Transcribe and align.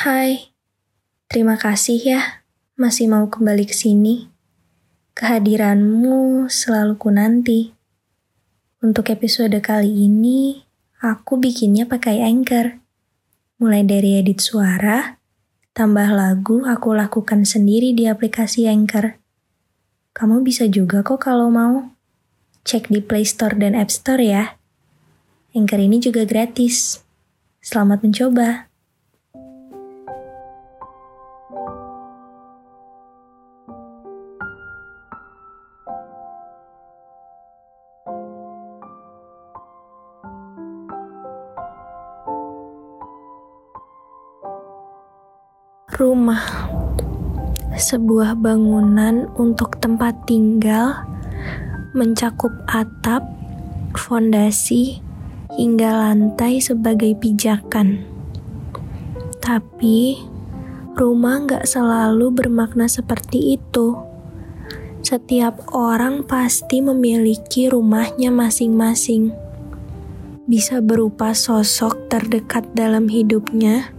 Hai, 0.00 0.56
terima 1.28 1.60
kasih 1.60 2.00
ya 2.00 2.40
masih 2.80 3.04
mau 3.04 3.28
kembali 3.28 3.68
ke 3.68 3.76
sini. 3.76 4.32
Kehadiranmu 5.12 6.48
selalu 6.48 6.96
ku 6.96 7.12
nanti. 7.12 7.76
Untuk 8.80 9.12
episode 9.12 9.60
kali 9.60 9.92
ini, 10.08 10.64
aku 11.04 11.36
bikinnya 11.36 11.84
pakai 11.84 12.24
Anchor. 12.24 12.80
Mulai 13.60 13.84
dari 13.84 14.16
edit 14.16 14.40
suara, 14.40 15.20
tambah 15.76 16.08
lagu 16.16 16.64
aku 16.64 16.96
lakukan 16.96 17.44
sendiri 17.44 17.92
di 17.92 18.08
aplikasi 18.08 18.72
Anchor. 18.72 19.20
Kamu 20.16 20.40
bisa 20.40 20.64
juga 20.64 21.04
kok 21.04 21.28
kalau 21.28 21.52
mau. 21.52 21.92
Cek 22.64 22.88
di 22.88 23.04
Play 23.04 23.28
Store 23.28 23.52
dan 23.52 23.76
App 23.76 23.92
Store 23.92 24.24
ya. 24.24 24.56
Anchor 25.52 25.76
ini 25.76 26.00
juga 26.00 26.24
gratis. 26.24 27.04
Selamat 27.60 28.00
mencoba. 28.00 28.69
Rumah 46.00 46.40
sebuah 47.76 48.32
bangunan 48.40 49.28
untuk 49.36 49.76
tempat 49.84 50.16
tinggal 50.24 50.96
mencakup 51.92 52.48
atap, 52.72 53.20
fondasi, 53.92 55.04
hingga 55.60 55.92
lantai 55.92 56.56
sebagai 56.56 57.12
pijakan. 57.20 58.00
Tapi, 59.44 60.24
rumah 60.96 61.44
nggak 61.44 61.68
selalu 61.68 62.32
bermakna 62.32 62.88
seperti 62.88 63.60
itu. 63.60 63.92
Setiap 65.04 65.68
orang 65.76 66.24
pasti 66.24 66.80
memiliki 66.80 67.68
rumahnya 67.68 68.32
masing-masing. 68.32 69.36
Bisa 70.48 70.80
berupa 70.80 71.36
sosok 71.36 72.08
terdekat 72.08 72.64
dalam 72.72 73.04
hidupnya, 73.12 73.92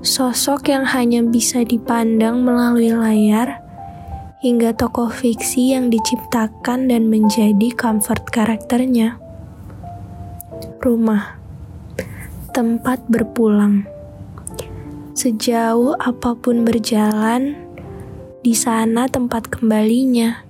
sosok 0.00 0.72
yang 0.72 0.88
hanya 0.88 1.20
bisa 1.24 1.62
dipandang 1.66 2.42
melalui 2.44 2.92
layar, 2.92 3.60
hingga 4.40 4.72
tokoh 4.72 5.12
fiksi 5.12 5.76
yang 5.76 5.92
diciptakan 5.92 6.88
dan 6.88 7.12
menjadi 7.12 7.68
comfort 7.76 8.24
karakternya. 8.32 9.20
Rumah, 10.80 11.36
tempat 12.56 13.04
berpulang. 13.06 13.84
Sejauh 15.12 15.92
apa 16.00 16.32
pun 16.32 16.64
berjalan, 16.64 17.52
di 18.40 18.56
sana 18.56 19.04
tempat 19.04 19.52
kembalinya. 19.52 20.40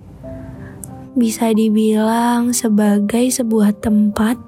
Bisa 1.19 1.51
dibilang 1.51 2.55
sebagai 2.55 3.27
sebuah 3.34 3.75
tempat 3.83 4.39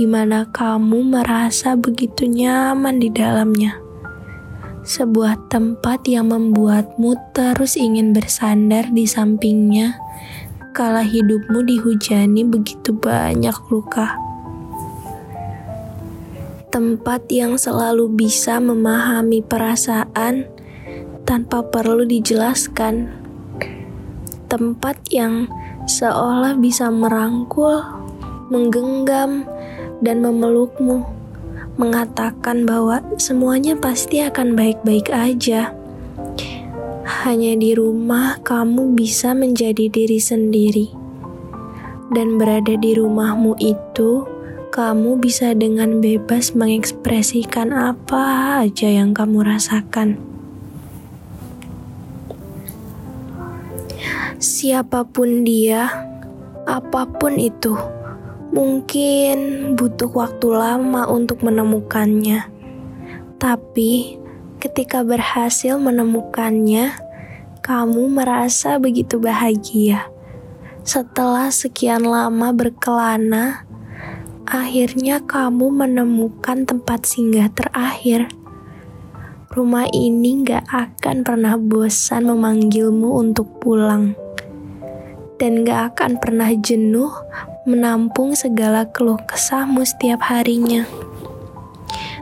di 0.00 0.08
mana 0.08 0.48
kamu 0.48 1.12
merasa 1.12 1.76
begitu 1.76 2.24
nyaman 2.24 2.96
di 2.96 3.12
dalamnya 3.12 3.76
sebuah 4.80 5.52
tempat 5.52 6.08
yang 6.08 6.32
membuatmu 6.32 7.12
terus 7.36 7.76
ingin 7.76 8.16
bersandar 8.16 8.88
di 8.88 9.04
sampingnya 9.04 10.00
kala 10.72 11.04
hidupmu 11.04 11.60
dihujani 11.66 12.48
begitu 12.48 12.96
banyak 12.96 13.52
luka. 13.68 14.16
Tempat 16.70 17.26
yang 17.28 17.58
selalu 17.58 18.08
bisa 18.14 18.62
memahami 18.62 19.42
perasaan 19.42 20.46
tanpa 21.26 21.66
perlu 21.66 22.06
dijelaskan. 22.06 23.10
Tempat 24.46 25.10
yang 25.10 25.50
seolah 25.90 26.54
bisa 26.54 26.86
merangkul, 26.88 27.82
menggenggam, 28.54 29.46
dan 30.00 30.24
memelukmu 30.24 31.20
mengatakan 31.80 32.68
bahwa 32.68 33.00
semuanya 33.16 33.72
pasti 33.72 34.20
akan 34.20 34.52
baik-baik 34.52 35.08
aja. 35.08 35.72
Hanya 37.24 37.56
di 37.56 37.72
rumah 37.72 38.40
kamu 38.44 38.96
bisa 38.96 39.32
menjadi 39.32 39.88
diri 39.88 40.20
sendiri. 40.20 40.88
Dan 42.10 42.36
berada 42.36 42.74
di 42.76 42.92
rumahmu 42.92 43.56
itu, 43.62 44.28
kamu 44.74 45.16
bisa 45.22 45.56
dengan 45.56 46.02
bebas 46.04 46.52
mengekspresikan 46.52 47.70
apa 47.72 48.56
aja 48.66 48.88
yang 48.90 49.16
kamu 49.16 49.46
rasakan. 49.46 50.20
Siapa 54.40 55.06
pun 55.08 55.44
dia, 55.44 55.88
apa 56.68 57.04
pun 57.08 57.36
itu 57.36 57.99
Mungkin 58.50 59.38
butuh 59.78 60.10
waktu 60.10 60.50
lama 60.50 61.06
untuk 61.06 61.46
menemukannya, 61.46 62.50
tapi 63.38 64.18
ketika 64.58 65.06
berhasil 65.06 65.78
menemukannya, 65.78 66.90
kamu 67.62 68.10
merasa 68.10 68.82
begitu 68.82 69.22
bahagia. 69.22 70.10
Setelah 70.82 71.54
sekian 71.54 72.02
lama 72.02 72.50
berkelana, 72.50 73.62
akhirnya 74.50 75.22
kamu 75.22 75.70
menemukan 75.70 76.66
tempat 76.66 77.06
singgah 77.06 77.46
terakhir. 77.54 78.26
Rumah 79.54 79.86
ini 79.94 80.42
gak 80.42 80.66
akan 80.66 81.22
pernah 81.22 81.54
bosan 81.54 82.26
memanggilmu 82.26 83.14
untuk 83.14 83.62
pulang, 83.62 84.18
dan 85.38 85.62
gak 85.62 85.94
akan 85.94 86.18
pernah 86.18 86.50
jenuh 86.58 87.14
menampung 87.68 88.32
segala 88.32 88.88
keluh 88.88 89.20
kesahmu 89.28 89.84
setiap 89.84 90.24
harinya. 90.32 90.88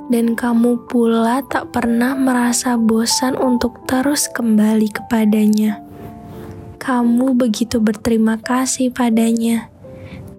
Dan 0.09 0.33
kamu 0.33 0.89
pula 0.89 1.45
tak 1.45 1.71
pernah 1.77 2.17
merasa 2.17 2.81
bosan 2.81 3.37
untuk 3.37 3.85
terus 3.85 4.25
kembali 4.33 4.89
kepadanya. 4.89 5.85
Kamu 6.81 7.37
begitu 7.37 7.77
berterima 7.83 8.41
kasih 8.41 8.89
padanya. 8.89 9.69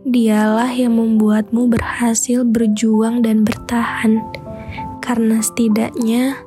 Dialah 0.10 0.74
yang 0.74 0.98
membuatmu 0.98 1.70
berhasil 1.70 2.42
berjuang 2.42 3.22
dan 3.22 3.46
bertahan. 3.46 4.26
Karena 5.06 5.38
setidaknya 5.38 6.42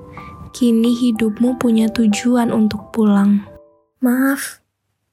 kini 0.50 0.90
hidupmu 0.92 1.62
punya 1.62 1.86
tujuan 1.94 2.50
untuk 2.50 2.90
pulang. 2.90 3.46
Maaf, 4.02 4.58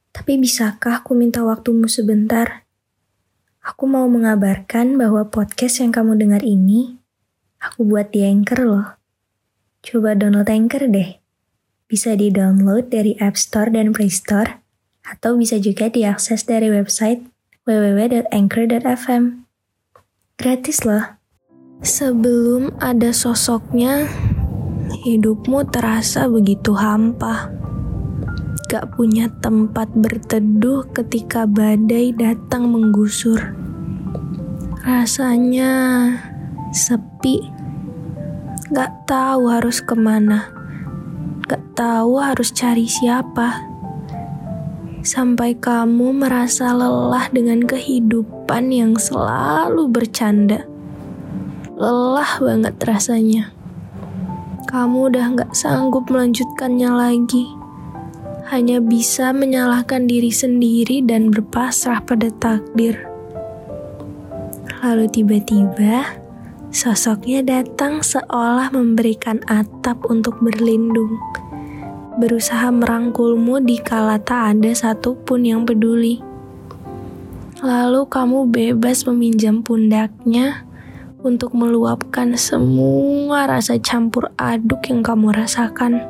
tapi 0.09 0.41
bisakah 0.41 1.05
aku 1.05 1.13
minta 1.13 1.45
waktumu 1.45 1.85
sebentar? 1.85 2.68
Aku 3.79 3.87
mau 3.87 4.11
mengabarkan 4.11 4.99
bahwa 4.99 5.31
podcast 5.31 5.79
yang 5.79 5.95
kamu 5.95 6.19
dengar 6.19 6.43
ini, 6.43 6.99
aku 7.63 7.87
buat 7.87 8.11
di 8.11 8.27
Anchor 8.27 8.67
loh. 8.67 8.99
Coba 9.79 10.19
download 10.19 10.51
Anchor 10.51 10.83
deh. 10.91 11.15
Bisa 11.87 12.11
di-download 12.11 12.91
dari 12.91 13.15
App 13.23 13.39
Store 13.39 13.71
dan 13.71 13.95
Play 13.95 14.11
Store, 14.11 14.59
atau 15.07 15.39
bisa 15.39 15.63
juga 15.63 15.87
diakses 15.87 16.43
dari 16.43 16.67
website 16.67 17.23
www.anchor.fm. 17.63 19.47
Gratis 20.35 20.83
loh. 20.83 21.15
Sebelum 21.79 22.75
ada 22.83 23.15
sosoknya, 23.15 24.11
hidupmu 25.07 25.71
terasa 25.71 26.27
begitu 26.27 26.75
hampa. 26.75 27.47
Gak 28.67 28.99
punya 28.99 29.31
tempat 29.39 29.87
berteduh 29.95 30.83
ketika 30.91 31.47
badai 31.47 32.11
datang 32.11 32.67
menggusur. 32.75 33.68
Rasanya 34.89 36.17
sepi. 36.73 37.45
Gak 38.73 39.05
tahu 39.05 39.45
harus 39.45 39.85
ke 39.85 39.93
mana. 39.93 40.49
Gak 41.45 41.61
tahu 41.77 42.17
harus 42.17 42.49
cari 42.49 42.89
siapa. 42.89 43.69
Sampai 45.05 45.53
kamu 45.61 46.25
merasa 46.25 46.73
lelah 46.73 47.29
dengan 47.29 47.61
kehidupan 47.69 48.73
yang 48.73 48.97
selalu 48.97 49.85
bercanda. 49.93 50.65
Lelah 51.77 52.41
banget 52.41 52.81
rasanya. 52.81 53.53
Kamu 54.73 55.13
udah 55.13 55.37
gak 55.37 55.53
sanggup 55.53 56.09
melanjutkannya 56.09 56.89
lagi. 56.89 57.45
Hanya 58.49 58.81
bisa 58.81 59.37
menyalahkan 59.37 60.09
diri 60.09 60.33
sendiri 60.33 61.05
dan 61.05 61.29
berpasrah 61.29 62.01
pada 62.01 62.33
takdir. 62.41 63.08
Lalu 64.79 65.11
tiba-tiba, 65.11 66.07
sosoknya 66.71 67.43
datang 67.43 67.99
seolah 67.99 68.71
memberikan 68.71 69.43
atap 69.51 70.07
untuk 70.07 70.39
berlindung. 70.39 71.19
Berusaha 72.15 72.71
merangkulmu 72.71 73.59
di 73.59 73.75
kala 73.75 74.23
tak 74.23 74.55
ada 74.55 74.71
satupun 74.71 75.43
yang 75.43 75.67
peduli. 75.67 76.23
Lalu 77.59 78.07
kamu 78.07 78.47
bebas 78.47 79.03
meminjam 79.03 79.59
pundaknya 79.59 80.63
untuk 81.27 81.51
meluapkan 81.59 82.39
semua 82.39 83.51
rasa 83.51 83.75
campur 83.83 84.31
aduk 84.39 84.79
yang 84.87 85.03
kamu 85.03 85.35
rasakan. 85.35 86.07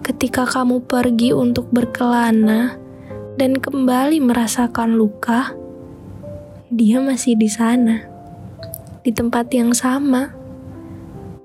Ketika 0.00 0.48
kamu 0.48 0.88
pergi 0.88 1.36
untuk 1.36 1.68
berkelana 1.68 2.72
dan 3.36 3.60
kembali 3.60 4.16
merasakan 4.24 4.96
luka, 4.96 5.59
dia 6.70 7.02
masih 7.02 7.34
di 7.34 7.50
sana, 7.50 8.06
di 9.02 9.10
tempat 9.10 9.50
yang 9.50 9.74
sama, 9.74 10.30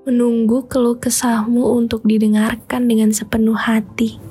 menunggu 0.06 0.70
keluh 0.70 1.02
kesahmu 1.02 1.66
untuk 1.74 2.06
didengarkan 2.06 2.86
dengan 2.86 3.10
sepenuh 3.10 3.58
hati. 3.58 4.22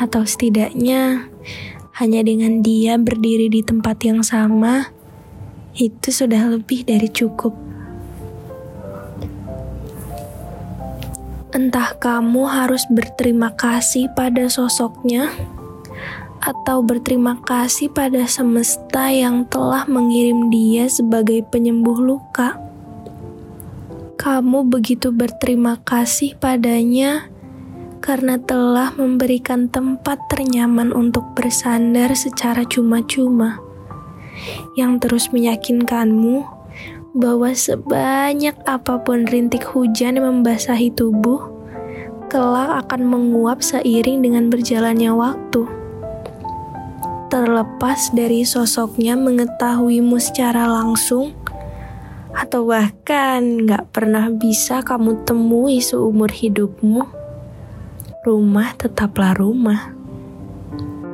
Atau 0.00 0.24
setidaknya, 0.24 1.28
hanya 2.00 2.20
dengan 2.24 2.64
dia 2.64 2.96
berdiri 2.96 3.52
di 3.52 3.60
tempat 3.60 4.00
yang 4.00 4.24
sama, 4.24 4.88
itu 5.76 6.08
sudah 6.08 6.56
lebih 6.56 6.88
dari 6.88 7.12
cukup. 7.12 7.52
Entah 11.52 11.92
kamu 12.00 12.48
harus 12.48 12.88
berterima 12.88 13.52
kasih 13.52 14.08
pada 14.16 14.48
sosoknya, 14.48 15.32
atau 16.46 16.78
berterima 16.78 17.42
kasih 17.42 17.90
pada 17.90 18.22
semesta 18.30 19.10
yang 19.10 19.42
telah 19.50 19.82
mengirim 19.90 20.46
dia 20.46 20.86
sebagai 20.86 21.42
penyembuh 21.50 21.98
luka. 21.98 22.54
Kamu 24.14 24.70
begitu 24.70 25.10
berterima 25.10 25.82
kasih 25.82 26.38
padanya 26.38 27.26
karena 27.98 28.38
telah 28.38 28.94
memberikan 28.94 29.66
tempat 29.66 30.22
ternyaman 30.30 30.94
untuk 30.94 31.26
bersandar 31.34 32.14
secara 32.14 32.62
cuma-cuma, 32.62 33.58
yang 34.78 35.02
terus 35.02 35.34
meyakinkanmu 35.34 36.46
bahwa 37.18 37.50
sebanyak 37.50 38.54
apa 38.62 39.02
pun 39.02 39.26
rintik 39.26 39.66
hujan 39.66 40.22
yang 40.22 40.30
membasahi 40.30 40.94
tubuh, 40.94 41.50
kelak 42.30 42.86
akan 42.86 43.10
menguap 43.10 43.58
seiring 43.58 44.22
dengan 44.22 44.46
berjalannya 44.46 45.10
waktu. 45.10 45.85
Terlepas 47.26 48.14
dari 48.14 48.46
sosoknya 48.46 49.18
mengetahuimu 49.18 50.16
secara 50.22 50.70
langsung, 50.70 51.34
atau 52.36 52.68
bahkan 52.68 53.66
gak 53.66 53.90
pernah 53.90 54.30
bisa 54.30 54.84
kamu 54.84 55.26
temui 55.26 55.80
seumur 55.80 56.28
hidupmu 56.28 57.16
rumah 58.26 58.74
tetaplah 58.74 59.38
rumah. 59.38 59.94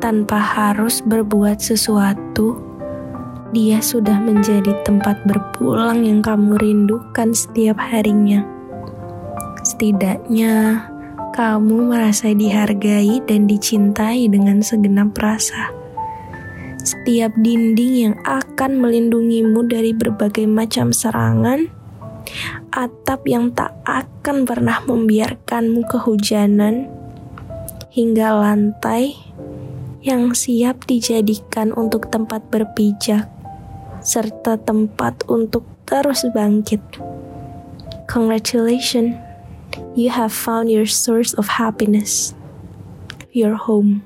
Tanpa 0.00 0.40
harus 0.40 1.04
berbuat 1.04 1.60
sesuatu, 1.60 2.56
dia 3.52 3.84
sudah 3.84 4.16
menjadi 4.16 4.72
tempat 4.80 5.20
berpulang 5.28 6.08
yang 6.08 6.24
kamu 6.24 6.56
rindukan 6.56 7.36
setiap 7.36 7.76
harinya. 7.76 8.40
Setidaknya, 9.60 10.88
kamu 11.36 11.92
merasa 11.92 12.32
dihargai 12.32 13.20
dan 13.28 13.44
dicintai 13.44 14.32
dengan 14.32 14.64
segenap 14.64 15.12
rasa. 15.20 15.81
Setiap 16.82 17.30
dinding 17.38 17.94
yang 17.94 18.16
akan 18.26 18.82
melindungimu 18.82 19.62
dari 19.70 19.94
berbagai 19.94 20.50
macam 20.50 20.90
serangan, 20.90 21.70
atap 22.74 23.22
yang 23.30 23.54
tak 23.54 23.70
akan 23.86 24.42
pernah 24.42 24.82
membiarkanmu 24.82 25.86
kehujanan, 25.86 26.90
hingga 27.94 28.34
lantai 28.34 29.14
yang 30.02 30.34
siap 30.34 30.82
dijadikan 30.90 31.70
untuk 31.70 32.10
tempat 32.10 32.42
berpijak, 32.50 33.30
serta 34.02 34.58
tempat 34.58 35.22
untuk 35.30 35.62
terus 35.86 36.26
bangkit. 36.34 36.82
Congratulations, 38.10 39.14
you 39.94 40.10
have 40.10 40.34
found 40.34 40.66
your 40.66 40.90
source 40.90 41.30
of 41.38 41.62
happiness, 41.62 42.34
your 43.30 43.54
home. 43.54 44.02